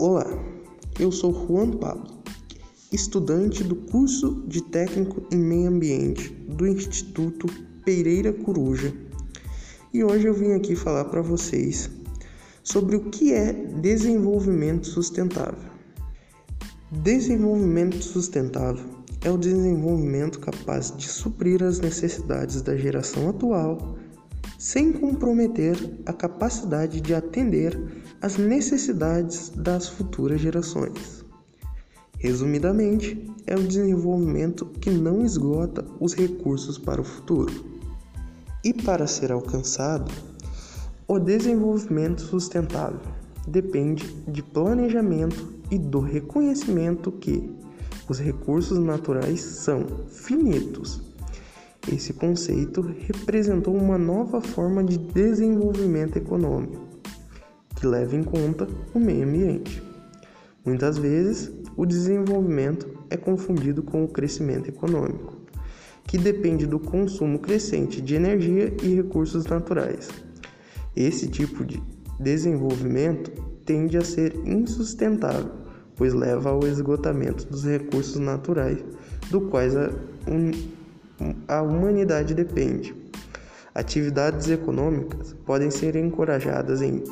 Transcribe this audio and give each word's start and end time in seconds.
Olá, 0.00 0.26
eu 1.00 1.10
sou 1.10 1.34
Juan 1.34 1.72
Pablo, 1.72 2.22
estudante 2.92 3.64
do 3.64 3.74
curso 3.74 4.44
de 4.46 4.62
Técnico 4.62 5.26
em 5.32 5.38
Meio 5.38 5.70
Ambiente 5.70 6.32
do 6.48 6.68
Instituto 6.68 7.48
Pereira 7.84 8.32
Coruja, 8.32 8.94
e 9.92 10.04
hoje 10.04 10.28
eu 10.28 10.34
vim 10.34 10.52
aqui 10.52 10.76
falar 10.76 11.06
para 11.06 11.20
vocês 11.20 11.90
sobre 12.62 12.94
o 12.94 13.10
que 13.10 13.32
é 13.32 13.52
desenvolvimento 13.52 14.86
sustentável. 14.86 15.68
Desenvolvimento 16.92 18.00
sustentável 18.00 18.86
é 19.24 19.32
o 19.32 19.36
desenvolvimento 19.36 20.38
capaz 20.38 20.96
de 20.96 21.08
suprir 21.08 21.60
as 21.60 21.80
necessidades 21.80 22.62
da 22.62 22.76
geração 22.76 23.30
atual 23.30 23.98
sem 24.58 24.92
comprometer 24.92 25.76
a 26.04 26.12
capacidade 26.12 27.00
de 27.00 27.14
atender 27.14 27.80
às 28.20 28.36
necessidades 28.36 29.50
das 29.50 29.88
futuras 29.88 30.40
gerações. 30.40 31.24
Resumidamente, 32.18 33.30
é 33.46 33.54
o 33.54 33.62
desenvolvimento 33.62 34.66
que 34.66 34.90
não 34.90 35.24
esgota 35.24 35.84
os 36.00 36.12
recursos 36.12 36.76
para 36.76 37.00
o 37.00 37.04
futuro. 37.04 37.78
E 38.64 38.74
para 38.74 39.06
ser 39.06 39.30
alcançado, 39.30 40.10
o 41.06 41.20
desenvolvimento 41.20 42.20
sustentável 42.22 43.00
depende 43.46 44.04
de 44.26 44.42
planejamento 44.42 45.54
e 45.70 45.78
do 45.78 46.00
reconhecimento 46.00 47.12
que 47.12 47.48
os 48.08 48.18
recursos 48.18 48.78
naturais 48.80 49.40
são 49.40 49.86
finitos 50.08 51.00
esse 51.92 52.12
conceito 52.12 52.80
representou 52.80 53.74
uma 53.76 53.98
nova 53.98 54.40
forma 54.40 54.82
de 54.84 54.98
desenvolvimento 54.98 56.16
econômico 56.16 56.88
que 57.78 57.86
leva 57.86 58.16
em 58.16 58.24
conta 58.24 58.66
o 58.92 58.98
meio 58.98 59.24
ambiente. 59.24 59.82
Muitas 60.64 60.98
vezes, 60.98 61.50
o 61.76 61.86
desenvolvimento 61.86 62.88
é 63.08 63.16
confundido 63.16 63.82
com 63.82 64.04
o 64.04 64.08
crescimento 64.08 64.68
econômico, 64.68 65.36
que 66.04 66.18
depende 66.18 66.66
do 66.66 66.80
consumo 66.80 67.38
crescente 67.38 68.00
de 68.00 68.16
energia 68.16 68.74
e 68.82 68.94
recursos 68.94 69.46
naturais. 69.46 70.08
Esse 70.96 71.28
tipo 71.28 71.64
de 71.64 71.80
desenvolvimento 72.18 73.30
tende 73.64 73.96
a 73.96 74.04
ser 74.04 74.34
insustentável, 74.44 75.52
pois 75.94 76.12
leva 76.12 76.50
ao 76.50 76.66
esgotamento 76.66 77.46
dos 77.46 77.64
recursos 77.64 78.18
naturais, 78.18 78.84
do 79.30 79.42
quais 79.42 79.76
a 79.76 79.90
a 81.46 81.62
humanidade 81.62 82.34
depende. 82.34 82.94
Atividades 83.74 84.48
econômicas 84.48 85.34
podem 85.44 85.70
ser 85.70 85.96
encorajadas 85.96 86.82
em 86.82 87.02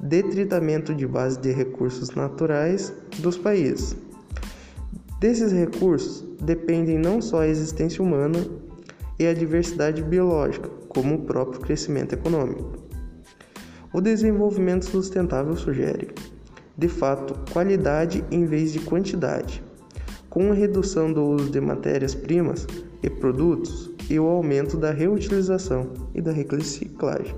detritamento 0.00 0.94
de 0.94 1.06
base 1.06 1.38
de 1.40 1.52
recursos 1.52 2.10
naturais 2.10 2.92
dos 3.18 3.36
países. 3.36 3.96
Desses 5.20 5.52
recursos 5.52 6.24
dependem 6.42 6.98
não 6.98 7.20
só 7.22 7.40
a 7.40 7.48
existência 7.48 8.02
humana 8.02 8.38
e 9.18 9.26
a 9.26 9.32
diversidade 9.32 10.02
biológica, 10.02 10.68
como 10.88 11.14
o 11.14 11.22
próprio 11.22 11.60
crescimento 11.60 12.14
econômico. 12.14 12.72
O 13.92 14.00
desenvolvimento 14.00 14.84
sustentável 14.84 15.56
sugere, 15.56 16.10
de 16.76 16.88
fato, 16.88 17.38
qualidade 17.52 18.24
em 18.30 18.44
vez 18.44 18.72
de 18.72 18.80
quantidade 18.80 19.62
com 20.34 20.50
a 20.50 20.54
redução 20.54 21.12
do 21.12 21.22
uso 21.22 21.48
de 21.48 21.60
matérias-primas 21.60 22.66
e 23.04 23.10
produtos 23.10 23.90
e 24.08 24.18
o 24.18 24.26
aumento 24.26 24.76
da 24.76 24.90
reutilização 24.90 25.92
e 26.14 26.22
da 26.22 26.32
reciclagem. 26.32 27.34